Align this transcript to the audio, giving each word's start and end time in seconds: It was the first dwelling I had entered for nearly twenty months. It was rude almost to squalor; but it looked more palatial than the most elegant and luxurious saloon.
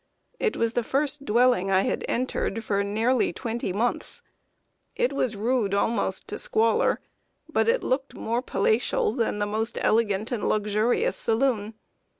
It 0.39 0.57
was 0.57 0.73
the 0.73 0.83
first 0.83 1.25
dwelling 1.25 1.69
I 1.69 1.81
had 1.81 2.03
entered 2.07 2.63
for 2.63 2.83
nearly 2.83 3.31
twenty 3.31 3.71
months. 3.71 4.23
It 4.95 5.13
was 5.13 5.35
rude 5.35 5.75
almost 5.75 6.27
to 6.29 6.39
squalor; 6.39 6.99
but 7.47 7.69
it 7.69 7.83
looked 7.83 8.15
more 8.15 8.41
palatial 8.41 9.11
than 9.11 9.37
the 9.37 9.45
most 9.45 9.77
elegant 9.79 10.31
and 10.31 10.49
luxurious 10.49 11.15
saloon. 11.17 11.75